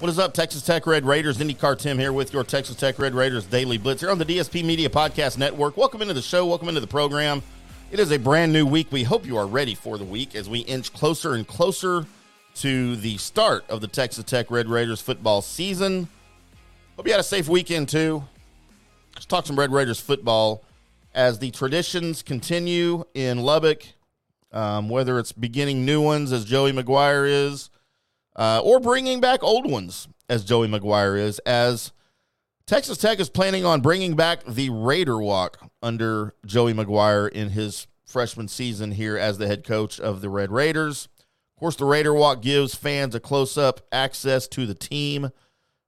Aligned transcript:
What 0.00 0.08
is 0.08 0.20
up, 0.20 0.32
Texas 0.32 0.62
Tech 0.62 0.86
Red 0.86 1.04
Raiders? 1.04 1.38
IndyCar 1.38 1.76
Tim 1.76 1.98
here 1.98 2.12
with 2.12 2.32
your 2.32 2.44
Texas 2.44 2.76
Tech 2.76 3.00
Red 3.00 3.16
Raiders 3.16 3.46
Daily 3.46 3.78
Blitz 3.78 4.00
here 4.00 4.12
on 4.12 4.18
the 4.18 4.24
DSP 4.24 4.64
Media 4.64 4.88
Podcast 4.88 5.38
Network. 5.38 5.76
Welcome 5.76 6.02
into 6.02 6.14
the 6.14 6.22
show. 6.22 6.46
Welcome 6.46 6.68
into 6.68 6.80
the 6.80 6.86
program. 6.86 7.42
It 7.90 7.98
is 7.98 8.12
a 8.12 8.16
brand 8.16 8.52
new 8.52 8.64
week. 8.64 8.92
We 8.92 9.02
hope 9.02 9.26
you 9.26 9.36
are 9.36 9.48
ready 9.48 9.74
for 9.74 9.98
the 9.98 10.04
week 10.04 10.36
as 10.36 10.48
we 10.48 10.60
inch 10.60 10.92
closer 10.92 11.34
and 11.34 11.44
closer 11.44 12.06
to 12.58 12.94
the 12.94 13.16
start 13.16 13.68
of 13.68 13.80
the 13.80 13.88
Texas 13.88 14.22
Tech 14.22 14.52
Red 14.52 14.68
Raiders 14.68 15.00
football 15.00 15.42
season. 15.42 16.06
Hope 16.94 17.04
you 17.06 17.12
had 17.12 17.20
a 17.20 17.24
safe 17.24 17.48
weekend 17.48 17.88
too. 17.88 18.22
Let's 19.14 19.26
talk 19.26 19.46
some 19.46 19.58
Red 19.58 19.72
Raiders 19.72 19.98
football 19.98 20.62
as 21.12 21.40
the 21.40 21.50
traditions 21.50 22.22
continue 22.22 23.02
in 23.14 23.40
Lubbock, 23.40 23.82
um, 24.52 24.88
whether 24.88 25.18
it's 25.18 25.32
beginning 25.32 25.84
new 25.84 26.00
ones 26.00 26.30
as 26.30 26.44
Joey 26.44 26.70
McGuire 26.70 27.28
is 27.28 27.70
uh, 28.38 28.60
or 28.62 28.78
bringing 28.78 29.20
back 29.20 29.42
old 29.42 29.68
ones, 29.68 30.08
as 30.28 30.44
Joey 30.44 30.68
McGuire 30.68 31.18
is, 31.18 31.40
as 31.40 31.92
Texas 32.66 32.96
Tech 32.96 33.18
is 33.18 33.28
planning 33.28 33.64
on 33.64 33.80
bringing 33.80 34.14
back 34.14 34.44
the 34.44 34.70
Raider 34.70 35.18
Walk 35.18 35.58
under 35.82 36.34
Joey 36.46 36.72
McGuire 36.72 37.28
in 37.28 37.50
his 37.50 37.88
freshman 38.06 38.46
season 38.46 38.92
here 38.92 39.18
as 39.18 39.38
the 39.38 39.48
head 39.48 39.64
coach 39.64 39.98
of 39.98 40.20
the 40.20 40.30
Red 40.30 40.52
Raiders. 40.52 41.08
Of 41.56 41.60
course, 41.60 41.76
the 41.76 41.84
Raider 41.84 42.14
Walk 42.14 42.40
gives 42.40 42.74
fans 42.74 43.14
a 43.14 43.20
close 43.20 43.58
up 43.58 43.80
access 43.90 44.46
to 44.48 44.66
the 44.66 44.74
team, 44.74 45.30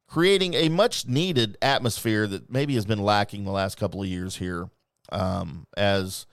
creating 0.08 0.54
a 0.54 0.68
much 0.68 1.06
needed 1.06 1.56
atmosphere 1.62 2.26
that 2.26 2.50
maybe 2.50 2.74
has 2.74 2.84
been 2.84 3.02
lacking 3.02 3.44
the 3.44 3.52
last 3.52 3.78
couple 3.78 4.02
of 4.02 4.08
years 4.08 4.36
here. 4.36 4.68
Um, 5.12 5.66
as 5.76 6.26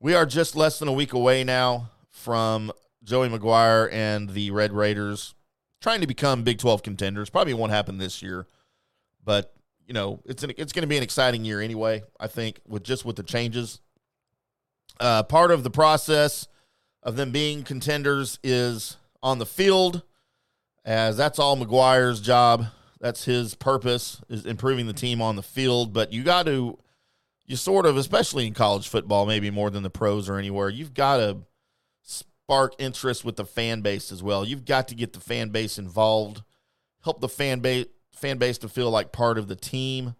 we 0.00 0.14
are 0.14 0.26
just 0.26 0.54
less 0.54 0.78
than 0.78 0.88
a 0.88 0.92
week 0.92 1.14
away 1.14 1.44
now 1.44 1.90
from 2.10 2.72
Joey 3.02 3.28
McGuire 3.28 3.90
and 3.90 4.30
the 4.30 4.50
Red 4.50 4.72
Raiders 4.72 5.34
trying 5.86 6.00
to 6.00 6.06
become 6.08 6.42
Big 6.42 6.58
12 6.58 6.82
contenders. 6.82 7.30
Probably 7.30 7.54
won't 7.54 7.70
happen 7.70 7.96
this 7.96 8.20
year, 8.20 8.48
but 9.24 9.54
you 9.86 9.94
know, 9.94 10.20
it's 10.24 10.42
an, 10.42 10.50
it's 10.56 10.72
going 10.72 10.82
to 10.82 10.88
be 10.88 10.96
an 10.96 11.04
exciting 11.04 11.44
year 11.44 11.60
anyway, 11.60 12.02
I 12.18 12.26
think, 12.26 12.58
with 12.66 12.82
just 12.82 13.04
with 13.04 13.14
the 13.14 13.22
changes. 13.22 13.80
Uh, 14.98 15.22
part 15.22 15.52
of 15.52 15.62
the 15.62 15.70
process 15.70 16.48
of 17.04 17.14
them 17.14 17.30
being 17.30 17.62
contenders 17.62 18.40
is 18.42 18.96
on 19.22 19.38
the 19.38 19.46
field, 19.46 20.02
as 20.84 21.16
that's 21.16 21.38
all 21.38 21.56
McGuire's 21.56 22.20
job. 22.20 22.66
That's 22.98 23.24
his 23.24 23.54
purpose 23.54 24.20
is 24.28 24.44
improving 24.44 24.88
the 24.88 24.92
team 24.92 25.22
on 25.22 25.36
the 25.36 25.42
field. 25.42 25.92
But 25.92 26.12
you 26.12 26.24
got 26.24 26.46
to, 26.46 26.80
you 27.46 27.54
sort 27.54 27.86
of, 27.86 27.96
especially 27.96 28.48
in 28.48 28.54
college 28.54 28.88
football, 28.88 29.24
maybe 29.24 29.52
more 29.52 29.70
than 29.70 29.84
the 29.84 29.90
pros 29.90 30.28
or 30.28 30.36
anywhere, 30.36 30.68
you've 30.68 30.94
got 30.94 31.18
to 31.18 31.38
spark 32.46 32.74
interest 32.78 33.24
with 33.24 33.34
the 33.34 33.44
fan 33.44 33.80
base 33.80 34.12
as 34.12 34.22
well. 34.22 34.44
You've 34.44 34.64
got 34.64 34.86
to 34.88 34.94
get 34.94 35.12
the 35.12 35.20
fan 35.20 35.48
base 35.48 35.78
involved, 35.78 36.42
help 37.02 37.20
the 37.20 37.28
fan 37.28 37.58
base 37.58 37.86
fan 38.14 38.38
base 38.38 38.56
to 38.58 38.68
feel 38.68 38.90
like 38.90 39.10
part 39.10 39.36
of 39.36 39.48
the 39.48 39.56
team. 39.56 40.14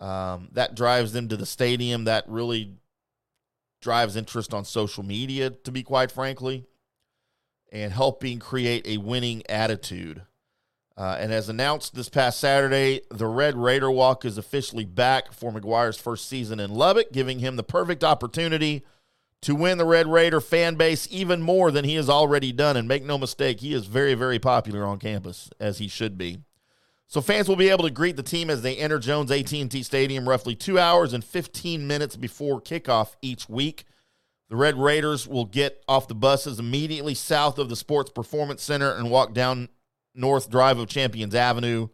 Um, 0.00 0.48
that 0.52 0.74
drives 0.74 1.12
them 1.12 1.28
to 1.28 1.36
the 1.36 1.44
stadium. 1.44 2.04
That 2.04 2.24
really 2.26 2.78
drives 3.82 4.16
interest 4.16 4.54
on 4.54 4.64
social 4.64 5.04
media, 5.04 5.50
to 5.50 5.70
be 5.70 5.82
quite 5.82 6.10
frankly, 6.10 6.64
and 7.70 7.92
helping 7.92 8.38
create 8.38 8.86
a 8.86 8.96
winning 8.96 9.42
attitude. 9.48 10.22
Uh, 10.96 11.16
and 11.20 11.32
as 11.32 11.48
announced 11.48 11.94
this 11.94 12.08
past 12.08 12.40
Saturday, 12.40 13.02
the 13.10 13.26
Red 13.26 13.56
Raider 13.56 13.90
Walk 13.90 14.24
is 14.24 14.38
officially 14.38 14.84
back 14.86 15.32
for 15.32 15.52
McGuire's 15.52 15.98
first 15.98 16.28
season 16.28 16.58
in 16.58 16.70
Lubbock, 16.70 17.12
giving 17.12 17.40
him 17.40 17.56
the 17.56 17.62
perfect 17.62 18.02
opportunity 18.02 18.84
to 19.42 19.54
win 19.54 19.78
the 19.78 19.84
Red 19.84 20.06
Raider 20.06 20.40
fan 20.40 20.74
base 20.74 21.06
even 21.10 21.40
more 21.40 21.70
than 21.70 21.84
he 21.84 21.94
has 21.94 22.08
already 22.08 22.52
done. 22.52 22.76
And 22.76 22.88
make 22.88 23.04
no 23.04 23.18
mistake, 23.18 23.60
he 23.60 23.72
is 23.72 23.86
very, 23.86 24.14
very 24.14 24.38
popular 24.38 24.84
on 24.84 24.98
campus, 24.98 25.50
as 25.60 25.78
he 25.78 25.88
should 25.88 26.18
be. 26.18 26.38
So 27.06 27.22
fans 27.22 27.48
will 27.48 27.56
be 27.56 27.70
able 27.70 27.84
to 27.84 27.90
greet 27.90 28.16
the 28.16 28.22
team 28.22 28.50
as 28.50 28.60
they 28.60 28.76
enter 28.76 28.98
Jones 28.98 29.30
AT&T 29.30 29.82
Stadium 29.82 30.28
roughly 30.28 30.54
two 30.54 30.78
hours 30.78 31.14
and 31.14 31.24
15 31.24 31.86
minutes 31.86 32.16
before 32.16 32.60
kickoff 32.60 33.16
each 33.22 33.48
week. 33.48 33.84
The 34.50 34.56
Red 34.56 34.76
Raiders 34.76 35.26
will 35.26 35.44
get 35.44 35.82
off 35.88 36.08
the 36.08 36.14
buses 36.14 36.58
immediately 36.58 37.14
south 37.14 37.58
of 37.58 37.68
the 37.68 37.76
Sports 37.76 38.10
Performance 38.10 38.62
Center 38.62 38.92
and 38.92 39.10
walk 39.10 39.32
down 39.32 39.68
North 40.14 40.50
Drive 40.50 40.78
of 40.78 40.88
Champions 40.88 41.34
Avenue 41.34 41.88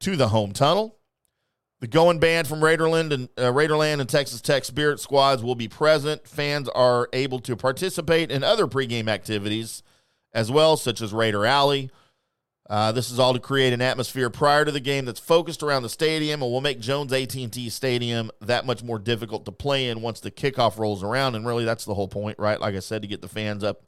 to 0.00 0.16
the 0.16 0.28
home 0.28 0.52
tunnel. 0.52 0.98
The 1.82 1.88
Goin' 1.88 2.20
Band 2.20 2.46
from 2.46 2.60
Raiderland 2.60 3.12
and 3.12 3.28
uh, 3.36 3.50
Raiderland 3.50 3.98
and 3.98 4.08
Texas 4.08 4.40
Tech 4.40 4.64
Spirit 4.64 5.00
squads 5.00 5.42
will 5.42 5.56
be 5.56 5.66
present. 5.66 6.28
Fans 6.28 6.68
are 6.68 7.08
able 7.12 7.40
to 7.40 7.56
participate 7.56 8.30
in 8.30 8.44
other 8.44 8.68
pregame 8.68 9.08
activities 9.08 9.82
as 10.32 10.48
well, 10.48 10.76
such 10.76 11.00
as 11.00 11.12
Raider 11.12 11.44
Alley. 11.44 11.90
Uh, 12.70 12.92
this 12.92 13.10
is 13.10 13.18
all 13.18 13.34
to 13.34 13.40
create 13.40 13.72
an 13.72 13.80
atmosphere 13.80 14.30
prior 14.30 14.64
to 14.64 14.70
the 14.70 14.78
game 14.78 15.06
that's 15.06 15.18
focused 15.18 15.60
around 15.60 15.82
the 15.82 15.88
stadium 15.88 16.40
and 16.40 16.52
will 16.52 16.60
make 16.60 16.78
Jones 16.78 17.12
AT&T 17.12 17.68
Stadium 17.70 18.30
that 18.40 18.64
much 18.64 18.84
more 18.84 19.00
difficult 19.00 19.44
to 19.46 19.50
play 19.50 19.88
in 19.88 20.02
once 20.02 20.20
the 20.20 20.30
kickoff 20.30 20.78
rolls 20.78 21.02
around. 21.02 21.34
And 21.34 21.44
really, 21.44 21.64
that's 21.64 21.84
the 21.84 21.94
whole 21.94 22.06
point, 22.06 22.38
right? 22.38 22.60
Like 22.60 22.76
I 22.76 22.78
said, 22.78 23.02
to 23.02 23.08
get 23.08 23.22
the 23.22 23.28
fans 23.28 23.64
up 23.64 23.82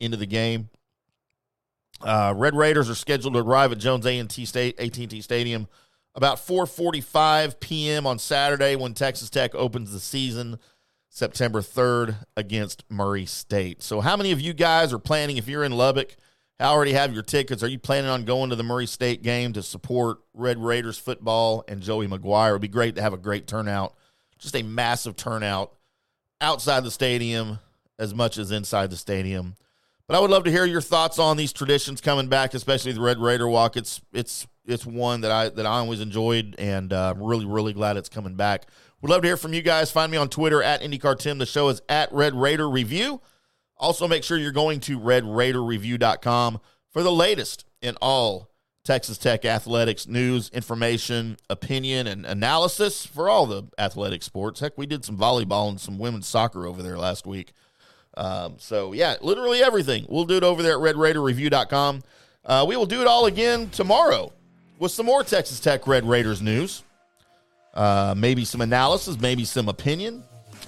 into 0.00 0.18
the 0.18 0.26
game. 0.26 0.68
Uh, 2.02 2.34
Red 2.36 2.54
Raiders 2.54 2.90
are 2.90 2.94
scheduled 2.94 3.32
to 3.32 3.40
arrive 3.40 3.72
at 3.72 3.78
Jones 3.78 4.04
AT&T 4.04 4.44
Stadium 5.22 5.66
about 6.18 6.38
4:45 6.38 7.60
p.m. 7.60 8.04
on 8.04 8.18
Saturday 8.18 8.74
when 8.74 8.92
Texas 8.92 9.30
Tech 9.30 9.54
opens 9.54 9.92
the 9.92 10.00
season 10.00 10.58
September 11.08 11.60
3rd 11.60 12.16
against 12.36 12.82
Murray 12.90 13.24
State. 13.24 13.84
So 13.84 14.00
how 14.00 14.16
many 14.16 14.32
of 14.32 14.40
you 14.40 14.52
guys 14.52 14.92
are 14.92 14.98
planning 14.98 15.36
if 15.36 15.46
you're 15.46 15.62
in 15.62 15.70
Lubbock, 15.70 16.16
I 16.58 16.64
already 16.64 16.92
have 16.92 17.14
your 17.14 17.22
tickets, 17.22 17.62
are 17.62 17.68
you 17.68 17.78
planning 17.78 18.10
on 18.10 18.24
going 18.24 18.50
to 18.50 18.56
the 18.56 18.64
Murray 18.64 18.86
State 18.86 19.22
game 19.22 19.52
to 19.52 19.62
support 19.62 20.18
Red 20.34 20.58
Raiders 20.58 20.98
football 20.98 21.64
and 21.68 21.80
Joey 21.80 22.08
McGuire? 22.08 22.50
It'd 22.50 22.62
be 22.62 22.68
great 22.68 22.96
to 22.96 23.02
have 23.02 23.12
a 23.12 23.18
great 23.18 23.46
turnout. 23.46 23.94
Just 24.40 24.56
a 24.56 24.62
massive 24.64 25.14
turnout 25.14 25.72
outside 26.40 26.82
the 26.82 26.90
stadium 26.90 27.60
as 27.96 28.12
much 28.12 28.38
as 28.38 28.50
inside 28.50 28.90
the 28.90 28.96
stadium. 28.96 29.54
But 30.08 30.16
I 30.16 30.20
would 30.20 30.30
love 30.30 30.44
to 30.44 30.50
hear 30.50 30.64
your 30.64 30.80
thoughts 30.80 31.20
on 31.20 31.36
these 31.36 31.52
traditions 31.52 32.00
coming 32.00 32.26
back, 32.26 32.54
especially 32.54 32.90
the 32.90 33.00
Red 33.00 33.20
Raider 33.20 33.46
Walk. 33.46 33.76
It's 33.76 34.00
it's 34.12 34.48
it's 34.68 34.86
one 34.86 35.22
that 35.22 35.30
I 35.30 35.48
that 35.48 35.66
I 35.66 35.78
always 35.78 36.00
enjoyed, 36.00 36.54
and 36.58 36.92
uh, 36.92 37.14
I'm 37.14 37.22
really 37.22 37.46
really 37.46 37.72
glad 37.72 37.96
it's 37.96 38.08
coming 38.08 38.34
back. 38.34 38.66
We'd 39.00 39.10
love 39.10 39.22
to 39.22 39.28
hear 39.28 39.36
from 39.36 39.54
you 39.54 39.62
guys. 39.62 39.90
Find 39.90 40.10
me 40.12 40.18
on 40.18 40.28
Twitter 40.28 40.62
at 40.62 40.82
IndyCar 40.82 41.18
Tim. 41.18 41.38
The 41.38 41.46
show 41.46 41.68
is 41.68 41.80
at 41.88 42.12
Red 42.12 42.34
Raider 42.34 42.68
Review. 42.68 43.20
Also, 43.76 44.08
make 44.08 44.24
sure 44.24 44.36
you're 44.36 44.50
going 44.50 44.80
to 44.80 44.98
RedRaiderReview.com 44.98 46.60
for 46.90 47.02
the 47.04 47.12
latest 47.12 47.64
in 47.80 47.96
all 48.02 48.50
Texas 48.82 49.16
Tech 49.16 49.44
athletics 49.44 50.08
news, 50.08 50.50
information, 50.50 51.36
opinion, 51.48 52.08
and 52.08 52.26
analysis 52.26 53.06
for 53.06 53.28
all 53.28 53.46
the 53.46 53.68
athletic 53.78 54.24
sports. 54.24 54.58
Heck, 54.58 54.76
we 54.76 54.86
did 54.86 55.04
some 55.04 55.16
volleyball 55.16 55.68
and 55.68 55.80
some 55.80 55.98
women's 55.98 56.26
soccer 56.26 56.66
over 56.66 56.82
there 56.82 56.98
last 56.98 57.24
week. 57.24 57.52
Um, 58.16 58.56
so, 58.58 58.92
yeah, 58.92 59.14
literally 59.20 59.62
everything. 59.62 60.06
We'll 60.08 60.24
do 60.24 60.38
it 60.38 60.42
over 60.42 60.60
there 60.60 60.72
at 60.74 60.94
RedRaiderReview.com. 60.96 62.02
Uh, 62.44 62.64
we 62.66 62.76
will 62.76 62.86
do 62.86 63.00
it 63.00 63.06
all 63.06 63.26
again 63.26 63.70
tomorrow 63.70 64.32
with 64.78 64.92
some 64.92 65.06
more 65.06 65.24
Texas 65.24 65.60
Tech 65.60 65.86
Red 65.86 66.04
Raiders 66.04 66.40
news. 66.40 66.82
Uh, 67.74 68.14
maybe 68.16 68.44
some 68.44 68.60
analysis, 68.60 69.18
maybe 69.20 69.44
some 69.44 69.68
opinion. 69.68 70.22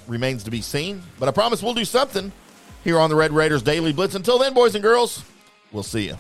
Remains 0.06 0.44
to 0.44 0.50
be 0.50 0.60
seen. 0.60 1.02
But 1.18 1.28
I 1.28 1.32
promise 1.32 1.62
we'll 1.62 1.74
do 1.74 1.84
something 1.84 2.32
here 2.84 2.98
on 2.98 3.10
the 3.10 3.16
Red 3.16 3.32
Raiders 3.32 3.62
Daily 3.62 3.92
Blitz. 3.92 4.14
Until 4.14 4.38
then, 4.38 4.54
boys 4.54 4.74
and 4.74 4.82
girls, 4.82 5.24
we'll 5.72 5.82
see 5.82 6.06
you. 6.06 6.16